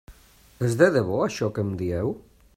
És 0.67 0.77
de 0.79 0.87
debò 0.95 1.21
això 1.27 1.53
que 1.59 1.67
em 1.69 1.73
dieu? 1.85 2.13